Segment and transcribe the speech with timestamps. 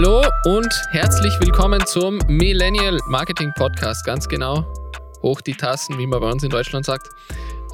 [0.00, 4.06] Hallo und herzlich willkommen zum Millennial Marketing Podcast.
[4.06, 4.64] Ganz genau.
[5.22, 7.08] Hoch die Tassen, wie man bei uns in Deutschland sagt.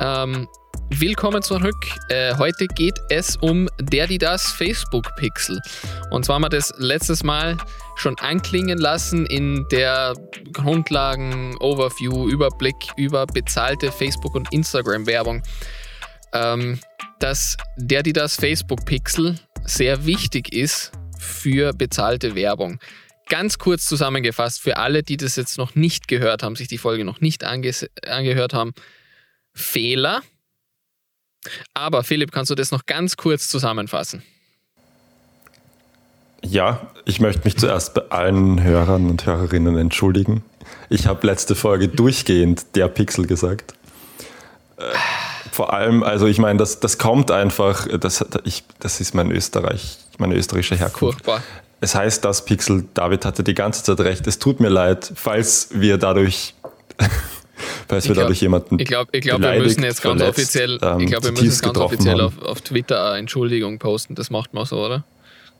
[0.00, 0.48] Ähm,
[0.88, 1.76] willkommen zurück.
[2.08, 5.60] Äh, heute geht es um der, die das Facebook Pixel.
[6.12, 7.58] Und zwar haben wir das letztes Mal
[7.96, 10.14] schon anklingen lassen in der
[10.50, 15.42] Grundlagen, Overview, Überblick über bezahlte Facebook- und Instagram-Werbung.
[16.32, 16.80] Ähm,
[17.18, 20.90] dass der, die das Facebook Pixel sehr wichtig ist
[21.24, 22.78] für bezahlte Werbung.
[23.28, 27.04] Ganz kurz zusammengefasst, für alle, die das jetzt noch nicht gehört haben, sich die Folge
[27.04, 27.72] noch nicht ange
[28.06, 28.74] angehört haben,
[29.54, 30.22] Fehler.
[31.72, 34.22] Aber Philipp, kannst du das noch ganz kurz zusammenfassen?
[36.42, 40.44] Ja, ich möchte mich zuerst bei allen Hörern und Hörerinnen entschuldigen.
[40.90, 43.74] Ich habe letzte Folge durchgehend der Pixel gesagt.
[45.54, 49.98] Vor allem, also ich meine, das, das kommt einfach, das, ich, das ist mein Österreich,
[50.18, 51.24] meine österreichische Herkunft.
[51.24, 51.44] Furchtbar.
[51.80, 54.26] Es heißt das Pixel, David hatte die ganze Zeit recht.
[54.26, 56.56] Es tut mir leid, falls wir dadurch,
[57.86, 58.80] falls wir glaub, dadurch jemanden.
[58.80, 61.62] Ich glaube, ich glaub, wir müssen jetzt ganz verletzt, offiziell, ähm, ich glaube, wir müssen
[61.62, 64.16] ganz offiziell auf, auf, Twitter eine Entschuldigung posten.
[64.16, 65.04] Das macht man so, oder?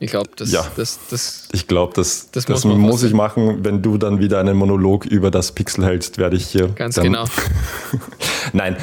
[0.01, 3.65] Ich glaube, das, ja, das, das, ich glaube, das, das, das, muss, muss ich machen.
[3.65, 6.67] Wenn du dann wieder einen Monolog über das Pixel hältst, werde ich hier.
[6.71, 7.27] Ganz genau.
[8.53, 8.77] Nein.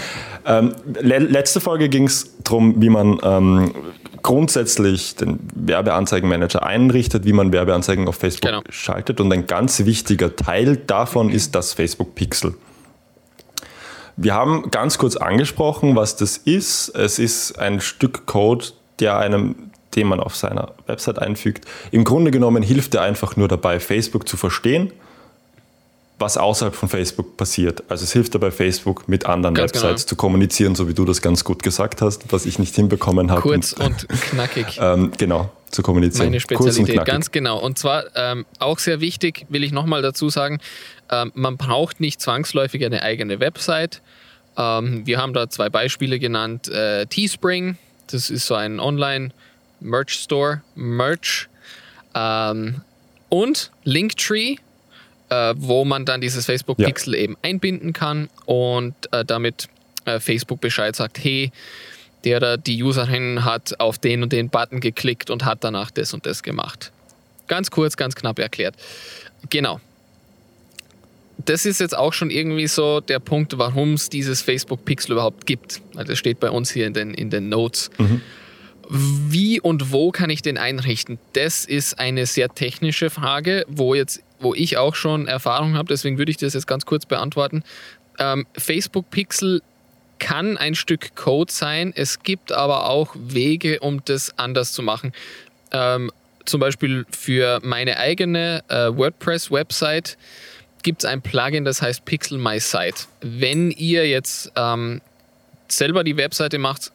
[0.45, 3.73] Ähm, le letzte Folge ging es darum, wie man ähm,
[4.23, 8.61] grundsätzlich den Werbeanzeigenmanager einrichtet, wie man Werbeanzeigen auf Facebook genau.
[8.69, 9.19] schaltet.
[9.19, 12.55] Und ein ganz wichtiger Teil davon ist das Facebook Pixel.
[14.17, 16.89] Wir haben ganz kurz angesprochen, was das ist.
[16.89, 18.65] Es ist ein Stück Code,
[18.99, 19.55] der einem,
[19.95, 21.65] den man auf seiner Website einfügt.
[21.91, 24.91] Im Grunde genommen hilft er einfach nur dabei, Facebook zu verstehen
[26.21, 27.83] was außerhalb von Facebook passiert.
[27.89, 30.09] Also es hilft dabei, Facebook mit anderen ganz Websites genau.
[30.09, 33.41] zu kommunizieren, so wie du das ganz gut gesagt hast, was ich nicht hinbekommen habe.
[33.41, 34.77] Kurz und, knackig.
[34.81, 36.27] ähm, genau, zu kommunizieren.
[36.27, 37.59] Meine Spezialität, ganz genau.
[37.59, 40.59] Und zwar ähm, auch sehr wichtig, will ich nochmal dazu sagen,
[41.09, 44.01] ähm, man braucht nicht zwangsläufig eine eigene Website.
[44.57, 46.69] Ähm, wir haben da zwei Beispiele genannt.
[46.69, 47.77] Äh, Teespring,
[48.07, 51.47] das ist so ein Online-Merch-Store, Merch.
[52.13, 52.81] Ähm,
[53.29, 54.57] und Linktree,
[55.31, 57.21] äh, wo man dann dieses Facebook-Pixel ja.
[57.21, 59.69] eben einbinden kann und äh, damit
[60.05, 61.51] äh, Facebook Bescheid sagt, hey,
[62.25, 66.13] der da die Userin hat auf den und den Button geklickt und hat danach das
[66.13, 66.91] und das gemacht.
[67.47, 68.75] Ganz kurz, ganz knapp erklärt.
[69.49, 69.79] Genau.
[71.45, 75.47] Das ist jetzt auch schon irgendwie so der Punkt, warum es dieses Facebook Pixel überhaupt
[75.47, 75.81] gibt.
[75.93, 77.89] Das steht bei uns hier in den, in den Notes.
[77.97, 78.21] Mhm.
[78.93, 81.17] Wie und wo kann ich den einrichten?
[81.31, 86.17] Das ist eine sehr technische Frage, wo jetzt wo ich auch schon Erfahrung habe, deswegen
[86.17, 87.63] würde ich das jetzt ganz kurz beantworten.
[88.19, 89.61] Ähm, Facebook Pixel
[90.19, 95.13] kann ein Stück Code sein, es gibt aber auch Wege, um das anders zu machen.
[95.71, 96.11] Ähm,
[96.45, 100.17] zum Beispiel für meine eigene äh, WordPress-Website
[100.83, 103.05] gibt es ein Plugin, das heißt Pixel My Site.
[103.21, 105.01] Wenn ihr jetzt ähm,
[105.67, 106.91] selber die Webseite macht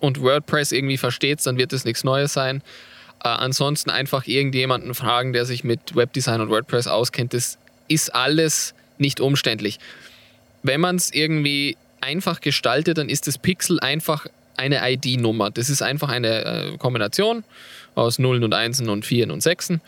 [0.00, 2.62] und WordPress irgendwie versteht, dann wird es nichts Neues sein.
[3.22, 7.34] Äh, ansonsten einfach irgendjemanden fragen, der sich mit Webdesign und WordPress auskennt.
[7.34, 9.78] Das ist alles nicht umständlich.
[10.62, 15.50] Wenn man es irgendwie einfach gestaltet, dann ist das Pixel einfach eine ID-Nummer.
[15.50, 17.44] Das ist einfach eine äh, Kombination
[17.94, 19.80] aus Nullen und Einsen und Vieren und Sechsen.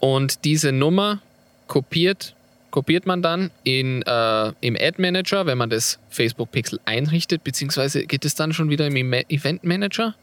[0.00, 1.20] Und diese Nummer
[1.66, 2.34] kopiert,
[2.70, 8.04] kopiert man dann in, äh, im Ad Manager, wenn man das Facebook Pixel einrichtet, beziehungsweise
[8.04, 10.14] geht es dann schon wieder im Event Manager?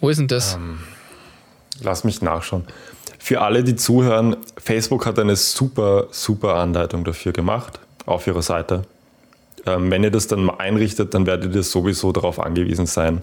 [0.00, 0.54] Wo ist denn das?
[0.54, 0.80] Ähm,
[1.82, 2.64] lass mich nachschauen.
[3.18, 8.82] Für alle, die zuhören, Facebook hat eine super, super Anleitung dafür gemacht auf ihrer Seite.
[9.66, 13.22] Ähm, wenn ihr das dann mal einrichtet, dann werdet ihr sowieso darauf angewiesen sein.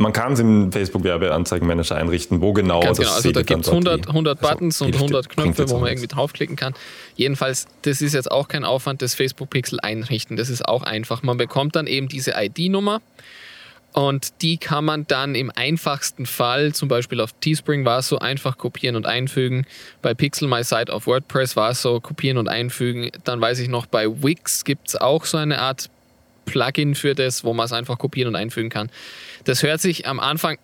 [0.00, 3.16] Man kann es im Facebook-Werbeanzeigenmanager einrichten, wo genau Ganz das genau.
[3.16, 6.56] Also da gibt es 100, 100 Buttons also, und 100 Knöpfe, wo man irgendwie draufklicken
[6.56, 6.72] kann.
[7.16, 10.38] Jedenfalls, das ist jetzt auch kein Aufwand, das Facebook-Pixel einrichten.
[10.38, 11.22] Das ist auch einfach.
[11.22, 13.02] Man bekommt dann eben diese ID-Nummer
[13.92, 18.18] und die kann man dann im einfachsten Fall, zum Beispiel auf Teespring war es so
[18.18, 19.66] einfach kopieren und einfügen.
[20.00, 23.10] Bei Pixel My Site auf WordPress war es so kopieren und einfügen.
[23.24, 25.90] Dann weiß ich noch, bei Wix gibt es auch so eine Art
[26.44, 28.90] Plugin für das, wo man es einfach kopieren und einfügen kann.
[29.44, 30.58] Das hört sich am Anfang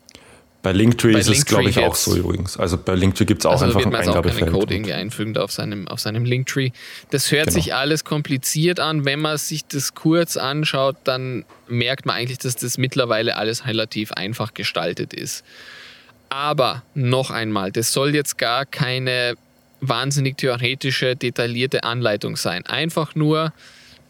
[0.67, 2.57] bei Linktree bei ist Linktree es, glaube ich, auch so übrigens.
[2.57, 4.49] Also bei Linktree gibt es auch also einfach ein Eingabefeld.
[4.49, 6.71] Auch Code irgendwie einfügen auf seinem, auf seinem Linktree.
[7.11, 7.55] Das hört genau.
[7.55, 9.05] sich alles kompliziert an.
[9.05, 14.11] Wenn man sich das kurz anschaut, dann merkt man eigentlich, dass das mittlerweile alles relativ
[14.11, 15.45] einfach gestaltet ist.
[16.31, 19.35] Aber noch einmal, das soll jetzt gar keine
[19.81, 22.67] wahnsinnig theoretische, detaillierte Anleitung sein.
[22.67, 23.53] Einfach nur,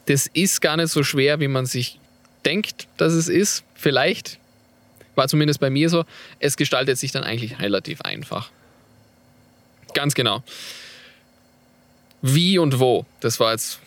[0.06, 1.98] das ist gar nicht so schwer, wie man sich
[2.44, 3.64] denkt, dass es ist.
[3.74, 4.38] Vielleicht,
[5.14, 6.04] war zumindest bei mir so.
[6.38, 8.50] Es gestaltet sich dann eigentlich relativ einfach.
[9.94, 10.42] Ganz genau.
[12.22, 13.80] Wie und wo, das war jetzt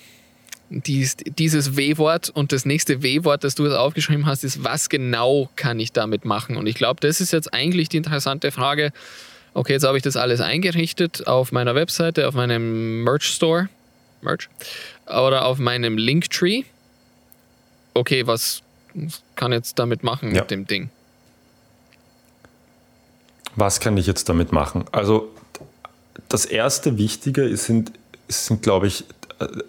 [0.69, 5.49] dies, dieses W-Wort und das nächste W-Wort, das du jetzt aufgeschrieben hast, ist, was genau
[5.55, 6.57] kann ich damit machen?
[6.57, 8.91] Und ich glaube, das ist jetzt eigentlich die interessante Frage.
[9.53, 13.67] Okay, jetzt habe ich das alles eingerichtet auf meiner Webseite, auf meinem Merch Store,
[14.21, 14.49] Merch,
[15.05, 16.63] oder auf meinem Linktree.
[17.93, 18.61] Okay, was
[19.35, 20.41] kann ich jetzt damit machen ja.
[20.41, 20.89] mit dem Ding?
[23.55, 24.85] Was kann ich jetzt damit machen?
[24.91, 25.29] Also
[26.29, 27.91] das erste Wichtige ist, sind,
[28.27, 29.05] sind glaube ich,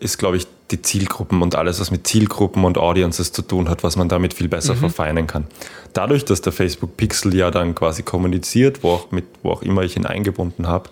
[0.01, 3.83] ist, glaube ich, die Zielgruppen und alles, was mit Zielgruppen und Audiences zu tun hat,
[3.83, 4.79] was man damit viel besser mhm.
[4.79, 5.47] verfeinern kann.
[5.93, 9.83] Dadurch, dass der Facebook Pixel ja dann quasi kommuniziert, wo auch, mit, wo auch immer
[9.83, 10.91] ich ihn eingebunden habe,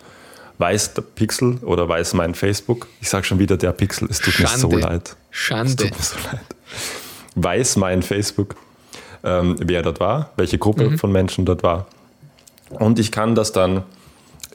[0.59, 4.35] weiß der Pixel oder weiß mein Facebook, ich sage schon wieder der Pixel, es tut
[4.35, 4.67] Schande.
[4.67, 5.17] mir so leid.
[5.31, 5.71] Schande.
[5.71, 6.45] Es tut mir so leid.
[7.37, 8.57] Weiß mein Facebook,
[9.23, 10.99] ähm, wer dort war, welche Gruppe mhm.
[10.99, 11.87] von Menschen dort war.
[12.71, 13.85] Und ich kann das dann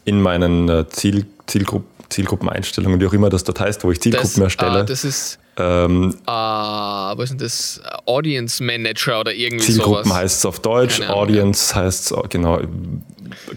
[0.06, 4.30] in meinen äh, Ziel, Zielgruppen Zielgruppeneinstellungen, wie auch immer das dort heißt, wo ich Zielgruppen
[4.30, 4.80] das, erstelle.
[4.80, 7.82] Ah, das ist, ähm, ah, was ist das?
[8.06, 10.18] Audience Manager oder irgendwie Zielgruppen sowas.
[10.18, 11.82] heißt es auf Deutsch, Ahnung, Audience ja.
[11.82, 12.62] heißt es, genau,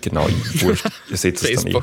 [0.01, 0.27] genau,
[0.61, 1.83] wurscht, ihr seht es dann eh.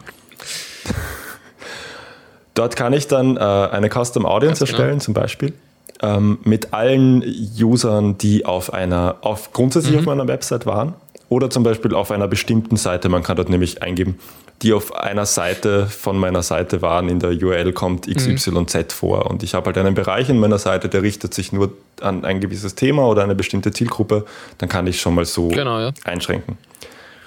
[2.53, 4.83] Dort kann ich dann äh, eine Custom Audience Ganz genau.
[4.83, 5.03] erstellen, genau.
[5.03, 5.53] zum Beispiel,
[6.01, 7.23] ähm, mit allen
[7.59, 10.00] Usern, die auf einer, auf grundsätzlich mhm.
[10.00, 10.94] auf meiner Website waren
[11.29, 13.09] oder zum Beispiel auf einer bestimmten Seite.
[13.09, 14.19] Man kann dort nämlich eingeben,
[14.61, 17.09] die auf einer Seite von meiner Seite waren.
[17.09, 18.89] In der URL kommt XYZ mhm.
[18.89, 19.31] vor.
[19.31, 22.39] Und ich habe halt einen Bereich in meiner Seite, der richtet sich nur an ein
[22.39, 24.25] gewisses Thema oder eine bestimmte Zielgruppe.
[24.59, 25.91] Dann kann ich schon mal so genau, ja.
[26.03, 26.57] einschränken.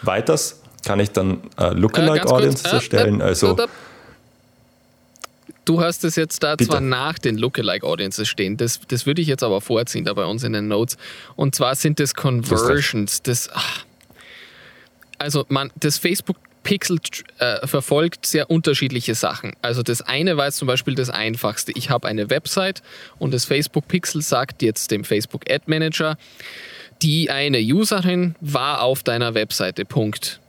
[0.03, 3.21] Weiters kann ich dann äh, Lookalike äh, Audiences äh, erstellen.
[3.21, 3.57] also
[5.67, 6.71] Du hast es jetzt da Bitte.
[6.71, 10.25] zwar nach den Lookalike Audiences stehen, das, das würde ich jetzt aber vorziehen da bei
[10.25, 10.97] uns in den Notes.
[11.35, 13.23] Und zwar sind das Conversions.
[13.23, 13.85] Das, ach,
[15.19, 16.99] also man, das Facebook Pixel
[17.39, 19.55] äh, verfolgt sehr unterschiedliche Sachen.
[19.63, 21.73] Also das eine war jetzt zum Beispiel das einfachste.
[21.77, 22.83] Ich habe eine Website
[23.19, 26.17] und das Facebook Pixel sagt jetzt dem Facebook Ad Manager,
[27.03, 29.85] die eine Userin war auf deiner Webseite.
[29.85, 30.41] Punkt.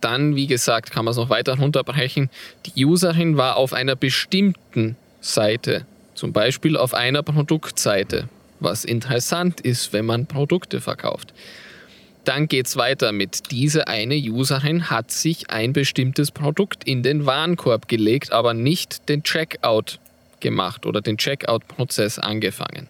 [0.00, 2.30] Dann, wie gesagt, kann man es noch weiter runterbrechen.
[2.66, 8.28] Die Userin war auf einer bestimmten Seite, zum Beispiel auf einer Produktseite,
[8.60, 11.32] was interessant ist, wenn man Produkte verkauft.
[12.24, 17.26] Dann geht es weiter mit, diese eine Userin hat sich ein bestimmtes Produkt in den
[17.26, 19.98] Warenkorb gelegt, aber nicht den Checkout
[20.38, 22.88] gemacht oder den Checkout-Prozess angefangen.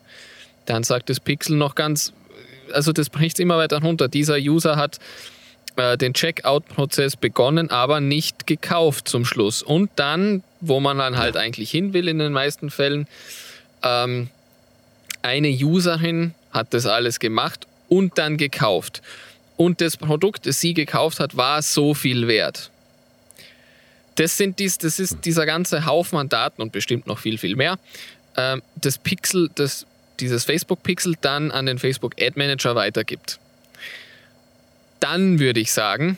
[0.66, 2.12] Dann sagt das Pixel noch ganz,
[2.72, 4.08] also das bricht immer weiter runter.
[4.08, 4.98] Dieser User hat
[5.76, 9.62] äh, den Checkout-Prozess begonnen, aber nicht gekauft zum Schluss.
[9.62, 13.06] Und dann, wo man dann halt eigentlich hin will in den meisten Fällen,
[13.82, 14.28] ähm,
[15.22, 19.02] eine Userin hat das alles gemacht und dann gekauft.
[19.56, 22.70] Und das Produkt, das sie gekauft hat, war so viel wert.
[24.16, 27.56] Das, sind dies, das ist dieser ganze Haufen an Daten und bestimmt noch viel, viel
[27.56, 27.78] mehr.
[28.36, 29.86] Ähm, das Pixel, das
[30.20, 33.38] dieses Facebook-Pixel dann an den Facebook Ad Manager weitergibt.
[35.02, 36.16] Dann würde ich sagen,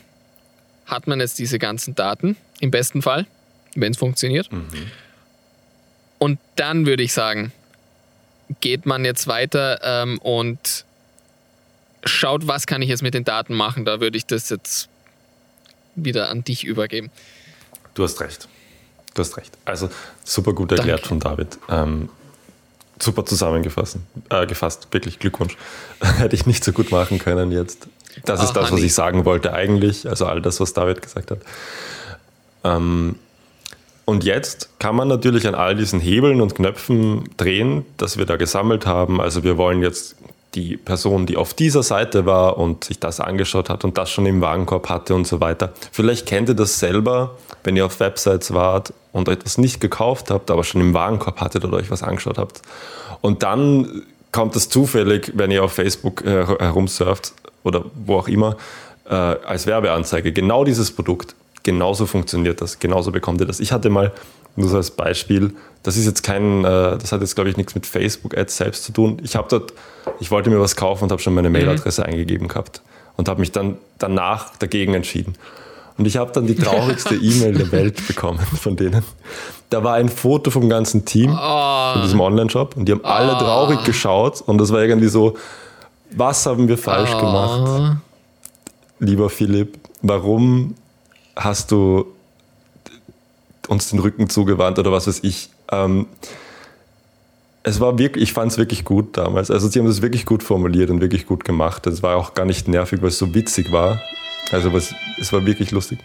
[0.84, 3.26] hat man jetzt diese ganzen Daten, im besten Fall,
[3.74, 4.52] wenn es funktioniert.
[4.52, 4.90] Mhm.
[6.18, 7.50] Und dann würde ich sagen,
[8.60, 10.84] geht man jetzt weiter ähm, und
[12.04, 13.86] schaut, was kann ich jetzt mit den Daten machen.
[13.86, 14.88] Da würde ich das jetzt
[15.94, 17.10] wieder an dich übergeben.
[17.94, 18.48] Du hast recht.
[19.14, 19.56] Du hast recht.
[19.64, 19.88] Also
[20.24, 21.08] super gut erklärt Danke.
[21.08, 21.58] von David.
[21.70, 22.08] Ähm,
[22.98, 23.96] super zusammengefasst.
[24.28, 24.88] Äh, gefasst.
[24.90, 25.56] Wirklich Glückwunsch.
[26.00, 27.88] Hätte ich nicht so gut machen können jetzt.
[28.24, 30.08] Das ist Ach, das, was ich sagen wollte eigentlich.
[30.08, 31.38] Also all das, was David gesagt hat.
[32.64, 33.16] Ähm,
[34.04, 38.36] und jetzt kann man natürlich an all diesen Hebeln und Knöpfen drehen, dass wir da
[38.36, 39.20] gesammelt haben.
[39.20, 40.16] Also wir wollen jetzt
[40.54, 44.26] die Person, die auf dieser Seite war und sich das angeschaut hat und das schon
[44.26, 45.72] im Warenkorb hatte und so weiter.
[45.90, 50.50] Vielleicht kennt ihr das selber, wenn ihr auf Websites wart und etwas nicht gekauft habt,
[50.50, 52.62] aber schon im Warenkorb hattet oder euch was angeschaut habt.
[53.20, 54.02] Und dann
[54.32, 57.32] kommt es zufällig, wenn ihr auf Facebook äh, herumsurft
[57.64, 58.56] oder wo auch immer,
[59.08, 60.32] äh, als Werbeanzeige.
[60.32, 63.58] Genau dieses Produkt, genauso funktioniert das, genauso bekommt ihr das.
[63.58, 64.12] Ich hatte mal
[64.56, 65.52] nur so als Beispiel,
[65.82, 68.92] das ist jetzt kein, äh, das hat jetzt glaube ich nichts mit Facebook-Ads selbst zu
[68.92, 69.20] tun.
[69.24, 69.72] Ich habe dort,
[70.20, 71.54] ich wollte mir was kaufen und habe schon meine mhm.
[71.54, 72.08] Mailadresse mhm.
[72.08, 72.82] eingegeben gehabt
[73.16, 75.34] und habe mich dann danach dagegen entschieden.
[75.96, 79.04] Und ich habe dann die traurigste E-Mail der Welt bekommen von denen.
[79.70, 81.92] Da war ein Foto vom ganzen Team oh.
[81.92, 83.08] von diesem Online-Shop und die haben oh.
[83.08, 85.36] alle traurig geschaut und das war irgendwie so,
[86.16, 87.20] was haben wir falsch oh.
[87.20, 87.96] gemacht?
[88.98, 90.74] Lieber Philipp, warum
[91.36, 92.06] hast du
[93.68, 95.50] uns den Rücken zugewandt oder was weiß ich.
[95.70, 96.06] Ähm,
[97.62, 99.50] es war wirklich, ich fand es wirklich gut damals.
[99.50, 101.86] Also sie haben das wirklich gut formuliert und wirklich gut gemacht.
[101.86, 104.00] Es war auch gar nicht nervig, weil es so witzig war.
[104.52, 105.98] Also was, es war wirklich lustig.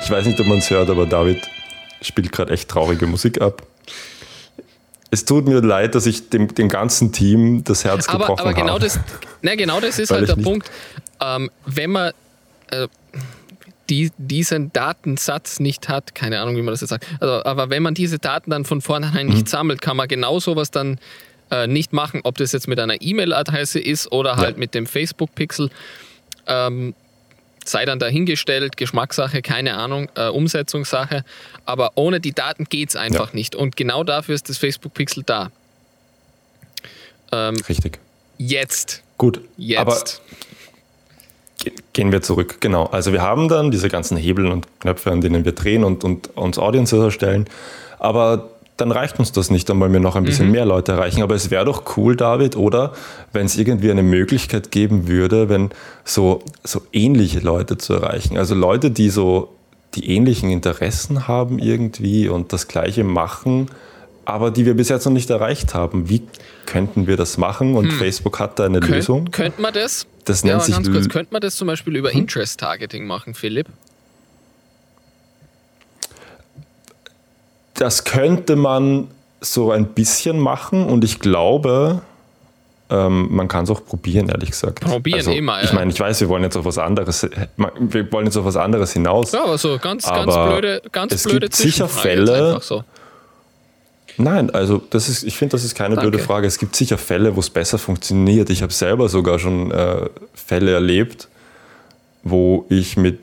[0.00, 1.42] Ich weiß nicht, ob man es hört, aber David
[2.02, 3.62] spielt gerade echt traurige Musik ab.
[5.14, 8.52] Es tut mir leid, dass ich dem, dem ganzen Team das Herz aber, gebrochen aber
[8.52, 8.80] genau habe.
[8.80, 8.98] Das,
[9.42, 10.68] na, genau das ist halt der Punkt.
[11.20, 12.12] Ähm, wenn man
[12.72, 12.88] äh,
[13.88, 17.84] die, diesen Datensatz nicht hat, keine Ahnung, wie man das jetzt sagt, also, aber wenn
[17.84, 19.46] man diese Daten dann von vornherein nicht mhm.
[19.46, 20.98] sammelt, kann man genau sowas dann
[21.52, 24.58] äh, nicht machen, ob das jetzt mit einer E-Mail-Adresse ist oder halt ja.
[24.58, 25.70] mit dem Facebook-Pixel.
[26.48, 26.92] Ähm,
[27.68, 31.24] sei dann dahingestellt, Geschmackssache, keine Ahnung, äh, Umsetzungssache.
[31.64, 33.34] Aber ohne die Daten geht es einfach ja.
[33.34, 33.54] nicht.
[33.54, 35.50] Und genau dafür ist das Facebook-Pixel da.
[37.32, 37.98] Ähm, Richtig.
[38.38, 39.02] Jetzt.
[39.18, 39.40] Gut.
[39.56, 39.78] Jetzt.
[39.78, 39.96] Aber
[41.92, 42.60] gehen wir zurück.
[42.60, 42.84] Genau.
[42.86, 46.36] Also wir haben dann diese ganzen Hebel und Knöpfe, an denen wir drehen und, und
[46.36, 47.48] uns Audiences erstellen.
[47.98, 50.52] Aber dann reicht uns das nicht, dann wollen wir noch ein bisschen mhm.
[50.52, 51.22] mehr Leute erreichen.
[51.22, 52.92] Aber es wäre doch cool, David, oder
[53.32, 55.70] wenn es irgendwie eine Möglichkeit geben würde, wenn
[56.04, 58.36] so, so ähnliche Leute zu erreichen.
[58.36, 59.54] Also Leute, die so
[59.94, 63.68] die ähnlichen Interessen haben irgendwie und das Gleiche machen,
[64.24, 66.08] aber die wir bis jetzt noch nicht erreicht haben.
[66.08, 66.22] Wie
[66.66, 67.76] könnten wir das machen?
[67.76, 67.98] Und hm.
[67.98, 69.30] Facebook hat da eine Könnt, Lösung.
[69.30, 70.06] Könnte man das?
[70.24, 72.20] Das nennt ja, sich ganz kurz, könnte man das zum Beispiel über hm?
[72.20, 73.68] Interest-Targeting machen, Philipp?
[77.74, 79.08] Das könnte man
[79.40, 82.02] so ein bisschen machen und ich glaube,
[82.90, 84.80] ähm, man kann es auch probieren, ehrlich gesagt.
[84.80, 85.64] Probieren also, immer, ja.
[85.64, 88.56] Ich meine, ich weiß, wir wollen jetzt auf was anderes, wir wollen jetzt auf was
[88.56, 89.32] anderes hinaus.
[89.32, 92.58] Ja, aber so ganz, ganz blöde, ganz es blöde gibt sicher Fälle.
[92.60, 92.84] So.
[94.16, 96.10] Nein, also das ist, ich finde, das ist keine Danke.
[96.10, 96.46] blöde Frage.
[96.46, 98.50] Es gibt sicher Fälle, wo es besser funktioniert.
[98.50, 101.28] Ich habe selber sogar schon äh, Fälle erlebt,
[102.22, 103.18] wo ich mit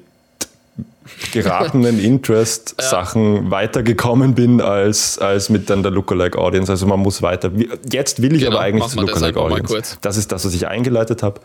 [1.31, 3.51] geratenen Interest-Sachen ja.
[3.51, 6.71] weitergekommen bin als, als mit dann der Lookalike Audience.
[6.71, 7.51] Also man muss weiter.
[7.91, 9.97] Jetzt will ich genau, aber eigentlich zur Lookalike Audience.
[10.01, 11.41] Das ist das, was ich eingeleitet habe.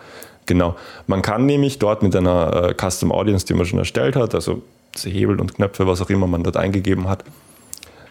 [0.47, 0.77] Genau.
[1.07, 4.63] Man kann nämlich dort mit einer äh, Custom Audience, die man schon erstellt hat, also
[5.05, 7.25] Hebel und Knöpfe, was auch immer man dort eingegeben hat,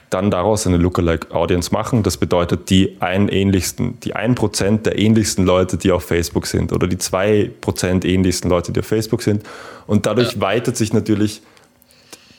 [0.10, 2.04] dann daraus eine Lookalike Audience machen.
[2.04, 6.88] Das bedeutet die ein ähnlichsten, die 1% der ähnlichsten Leute, die auf Facebook sind oder
[6.88, 9.44] die 2% ähnlichsten Leute, die auf Facebook sind.
[9.88, 10.42] Und dadurch ja.
[10.42, 11.42] weitet sich natürlich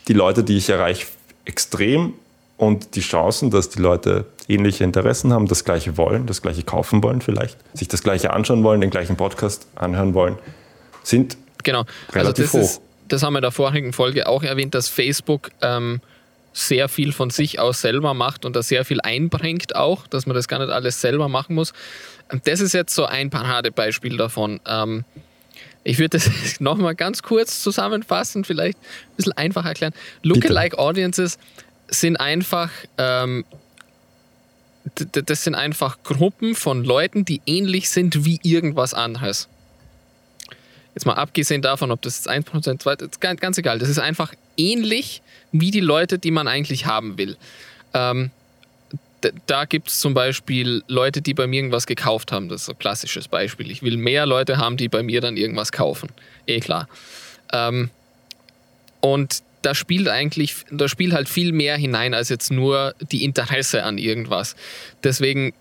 [0.09, 1.07] die Leute, die ich erreiche,
[1.45, 2.15] extrem
[2.57, 7.03] und die Chancen, dass die Leute ähnliche Interessen haben, das gleiche wollen, das gleiche kaufen
[7.03, 10.39] wollen vielleicht, sich das gleiche anschauen wollen, den gleichen Podcast anhören wollen,
[11.03, 11.81] sind genau.
[12.09, 12.63] Also relativ also hoch.
[12.63, 16.01] Ist, das haben wir in der vorigen Folge auch erwähnt, dass Facebook ähm,
[16.57, 20.35] sehr viel von sich aus selber macht und da sehr viel einbringt auch, dass man
[20.35, 21.75] das gar nicht alles selber machen muss.
[22.33, 24.59] Und das ist jetzt so ein Paradebeispiel davon.
[24.67, 25.05] Ähm,
[25.85, 29.93] ich würde das nochmal ganz kurz zusammenfassen, vielleicht ein bisschen einfach erklären.
[30.23, 31.39] Lookalike Audiences
[31.89, 33.45] sind einfach, ähm,
[34.95, 39.49] das sind einfach Gruppen von Leuten, die ähnlich sind wie irgendwas anderes.
[40.95, 43.79] Jetzt mal abgesehen davon, ob das jetzt 1%, 2%, ganz, ganz egal.
[43.79, 45.23] Das ist einfach ähnlich
[45.53, 47.37] wie die Leute, die man eigentlich haben will.
[47.95, 48.31] Ähm,
[49.47, 52.49] da gibt es zum Beispiel Leute, die bei mir irgendwas gekauft haben.
[52.49, 53.71] Das ist ein klassisches Beispiel.
[53.71, 56.11] Ich will mehr Leute haben, die bei mir dann irgendwas kaufen.
[56.47, 56.89] Eh klar.
[57.53, 57.91] Ähm,
[59.01, 63.83] und da spielt eigentlich, da spielt halt viel mehr hinein als jetzt nur die Interesse
[63.83, 64.55] an irgendwas.
[65.03, 65.55] Deswegen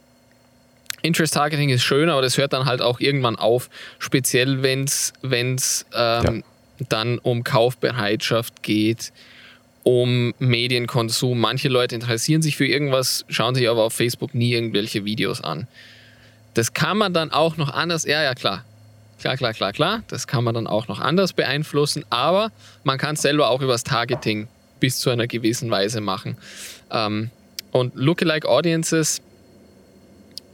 [1.02, 5.86] Interest Targeting ist schön, aber das hört dann halt auch irgendwann auf, speziell wenn es
[5.94, 6.44] ähm, ja.
[6.90, 9.12] Dann um Kaufbereitschaft geht,
[9.84, 11.40] um Medienkonsum.
[11.40, 15.68] Manche Leute interessieren sich für irgendwas, schauen sich aber auf Facebook nie irgendwelche Videos an.
[16.54, 18.64] Das kann man dann auch noch anders, ja, ja, klar.
[19.20, 20.04] Klar, klar, klar, klar.
[20.08, 22.52] Das kann man dann auch noch anders beeinflussen, aber
[22.84, 24.48] man kann es selber auch übers Targeting
[24.80, 26.38] bis zu einer gewissen Weise machen.
[26.92, 27.30] Ähm,
[27.72, 29.22] und Lookalike Audiences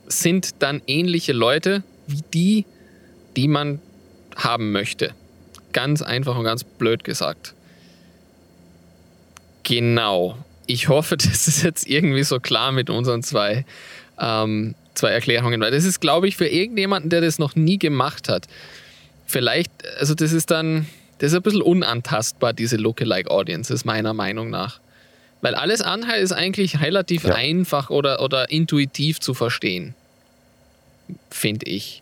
[0.08, 2.66] sind dann ähnliche Leute wie die,
[3.36, 3.80] die man
[4.36, 5.13] haben möchte.
[5.74, 7.54] Ganz einfach und ganz blöd gesagt.
[9.63, 10.38] Genau.
[10.66, 13.66] Ich hoffe, das ist jetzt irgendwie so klar mit unseren zwei,
[14.20, 18.30] ähm, zwei Erklärungen, weil das ist, glaube ich, für irgendjemanden, der das noch nie gemacht
[18.30, 18.48] hat,
[19.25, 20.88] vielleicht, also das ist dann,
[21.20, 24.80] das ist ein bisschen unantastbar, diese Lookalike Audiences, meiner Meinung nach.
[25.42, 27.34] Weil alles andere ist eigentlich relativ ja.
[27.34, 29.96] einfach oder, oder intuitiv zu verstehen
[31.30, 32.00] finde ich.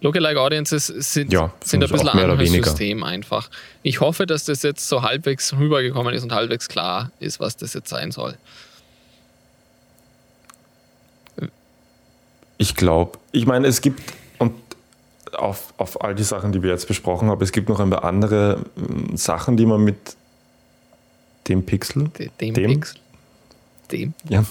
[0.00, 3.50] Lookalike Audiences sind, ja, sind ein bisschen ein anderes System einfach.
[3.82, 7.74] Ich hoffe, dass das jetzt so halbwegs rübergekommen ist und halbwegs klar ist, was das
[7.74, 8.36] jetzt sein soll.
[12.56, 14.00] Ich glaube, ich meine, es gibt,
[14.38, 14.54] und
[15.32, 18.04] auf, auf all die Sachen, die wir jetzt besprochen haben, es gibt noch ein paar
[18.04, 20.16] andere hm, Sachen, die man mit
[21.48, 22.08] dem Pixel,
[22.40, 23.00] dem, dem Pixel,
[23.92, 24.14] dem.
[24.28, 24.44] Ja,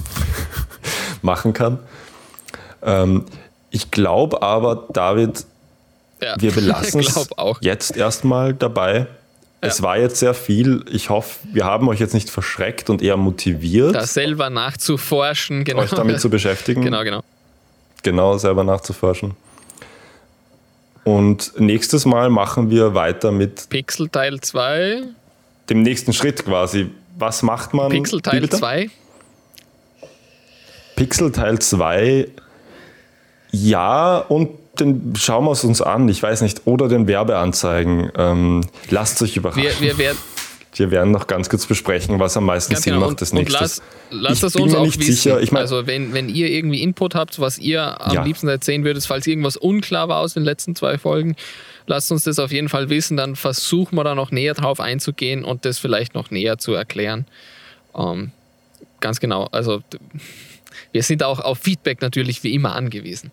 [1.21, 1.79] machen kann.
[2.81, 3.25] Ähm,
[3.71, 5.45] ich glaube aber, David,
[6.21, 7.29] ja, wir belassen es
[7.61, 9.07] jetzt erstmal dabei.
[9.61, 9.67] Ja.
[9.67, 10.85] Es war jetzt sehr viel.
[10.89, 13.93] Ich hoffe, wir haben euch jetzt nicht verschreckt und eher motiviert.
[13.93, 15.81] Da selber nachzuforschen, genau.
[15.81, 16.81] Euch damit zu beschäftigen.
[16.81, 17.23] Genau, genau.
[18.03, 19.35] Genau, selber nachzuforschen.
[21.03, 25.03] Und nächstes Mal machen wir weiter mit Pixel Teil 2.
[25.69, 26.89] Dem nächsten Schritt quasi.
[27.17, 27.89] Was macht man?
[27.89, 28.89] Pixel Teil 2.
[30.95, 32.29] Pixel Teil 2.
[33.51, 36.07] Ja, und den schauen wir es uns an.
[36.09, 36.61] Ich weiß nicht.
[36.65, 38.11] Oder den Werbeanzeigen.
[38.17, 39.63] Ähm, lasst euch überraschen.
[39.63, 40.17] Wir, wir, werden,
[40.75, 43.07] wir werden noch ganz kurz besprechen, was am meisten Sinn genau.
[43.07, 43.59] macht das nächste.
[43.59, 45.13] Lass, lass es uns auch nicht wissen.
[45.13, 45.41] Sicher.
[45.41, 48.23] Ich mein, also wenn, wenn ihr irgendwie Input habt, was ihr am ja.
[48.23, 51.35] liebsten erzählen würdet, falls irgendwas unklar war aus den letzten zwei Folgen,
[51.87, 53.17] lasst uns das auf jeden Fall wissen.
[53.17, 57.25] Dann versuchen wir da noch näher drauf einzugehen und das vielleicht noch näher zu erklären.
[57.97, 58.31] Ähm,
[58.99, 59.45] ganz genau.
[59.51, 59.81] Also
[60.91, 63.31] wir sind auch auf Feedback natürlich wie immer angewiesen.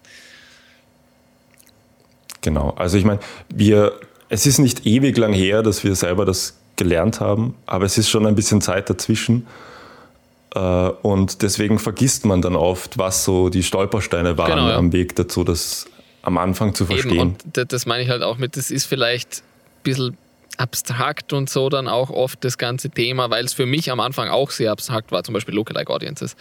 [2.42, 2.70] Genau.
[2.76, 3.98] Also ich meine, wir,
[4.28, 8.08] es ist nicht ewig lang her, dass wir selber das gelernt haben, aber es ist
[8.08, 9.46] schon ein bisschen Zeit dazwischen.
[10.54, 14.76] Äh, und deswegen vergisst man dann oft, was so die Stolpersteine waren genau, ja.
[14.76, 15.86] am Weg dazu, das
[16.22, 17.12] am Anfang zu verstehen.
[17.12, 17.20] Eben,
[17.56, 20.18] und das meine ich halt auch mit, das ist vielleicht ein bisschen
[20.56, 24.28] abstrakt und so dann auch oft das ganze Thema, weil es für mich am Anfang
[24.28, 26.36] auch sehr abstrakt war, zum Beispiel Lookalike Audiences.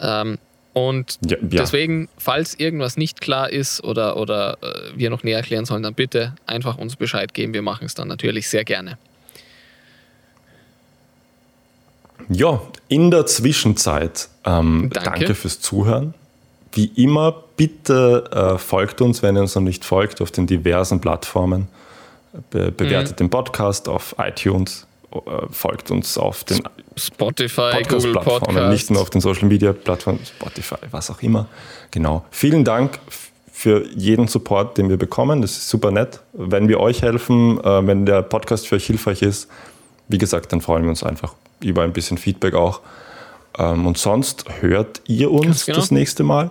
[0.00, 0.38] Ähm,
[0.76, 1.46] und ja, ja.
[1.62, 5.94] deswegen, falls irgendwas nicht klar ist oder, oder äh, wir noch näher erklären sollen, dann
[5.94, 7.54] bitte einfach uns Bescheid geben.
[7.54, 8.98] Wir machen es dann natürlich sehr gerne.
[12.28, 15.20] Ja, in der Zwischenzeit ähm, danke.
[15.20, 15.34] danke.
[15.34, 16.12] fürs Zuhören.
[16.72, 21.00] Wie immer, bitte äh, folgt uns, wenn ihr uns noch nicht folgt, auf den diversen
[21.00, 21.68] Plattformen.
[22.50, 23.16] Be bewertet mhm.
[23.16, 24.86] den Podcast auf iTunes,
[25.50, 26.62] folgt uns auf den
[26.96, 31.48] Spotify, Podcast-Plattformen, nicht nur auf den Social Media Plattformen, Spotify, was auch immer.
[31.90, 32.24] Genau.
[32.30, 32.98] Vielen Dank
[33.56, 35.40] für jeden Support, den wir bekommen.
[35.40, 36.20] Das ist super nett.
[36.34, 39.48] Wenn wir euch helfen, äh, wenn der Podcast für euch hilfreich ist,
[40.08, 42.82] wie gesagt, dann freuen wir uns einfach über ein bisschen Feedback auch.
[43.58, 45.78] Ähm, und sonst hört ihr uns genau.
[45.78, 46.50] das nächste Mal.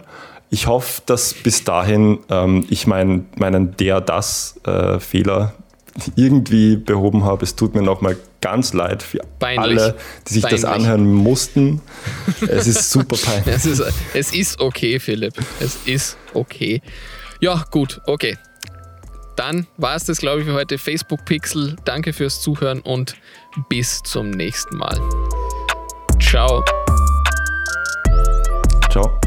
[0.49, 5.53] Ich hoffe, dass bis dahin ähm, ich mein, meinen der-das-Fehler
[5.95, 7.43] äh, irgendwie behoben habe.
[7.43, 9.79] Es tut mir nochmal ganz leid für Beinlich.
[9.81, 9.95] alle,
[10.27, 10.61] die sich Beinlich.
[10.61, 11.81] das anhören mussten.
[12.47, 13.55] Es ist super peinlich.
[13.55, 15.33] es, ist, es ist okay, Philipp.
[15.59, 16.79] Es ist okay.
[17.39, 18.37] Ja, gut, okay.
[19.35, 20.77] Dann war es das, glaube ich, für heute.
[20.77, 23.15] Facebook Pixel, danke fürs Zuhören und
[23.67, 24.99] bis zum nächsten Mal.
[26.21, 26.63] Ciao.
[28.91, 29.19] Ciao.